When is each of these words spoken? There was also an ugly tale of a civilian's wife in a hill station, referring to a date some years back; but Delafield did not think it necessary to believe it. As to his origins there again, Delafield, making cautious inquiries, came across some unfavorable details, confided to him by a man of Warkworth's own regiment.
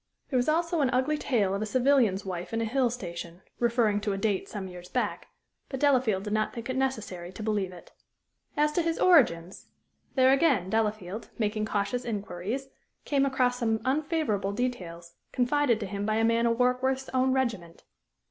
There 0.31 0.37
was 0.37 0.49
also 0.49 0.81
an 0.81 0.89
ugly 0.89 1.15
tale 1.19 1.53
of 1.53 1.61
a 1.61 1.65
civilian's 1.67 2.25
wife 2.25 2.53
in 2.53 2.59
a 2.61 2.65
hill 2.65 2.89
station, 2.89 3.43
referring 3.59 4.01
to 4.01 4.13
a 4.13 4.17
date 4.17 4.49
some 4.49 4.67
years 4.67 4.89
back; 4.89 5.27
but 5.69 5.79
Delafield 5.79 6.23
did 6.23 6.33
not 6.33 6.53
think 6.53 6.71
it 6.71 6.75
necessary 6.75 7.31
to 7.31 7.43
believe 7.43 7.71
it. 7.71 7.91
As 8.57 8.71
to 8.71 8.81
his 8.81 8.97
origins 8.97 9.67
there 10.15 10.33
again, 10.33 10.71
Delafield, 10.71 11.29
making 11.37 11.65
cautious 11.65 12.03
inquiries, 12.03 12.69
came 13.05 13.27
across 13.27 13.59
some 13.59 13.79
unfavorable 13.85 14.53
details, 14.53 15.13
confided 15.31 15.79
to 15.81 15.85
him 15.85 16.03
by 16.03 16.15
a 16.15 16.25
man 16.25 16.47
of 16.47 16.57
Warkworth's 16.57 17.09
own 17.13 17.31
regiment. 17.31 17.83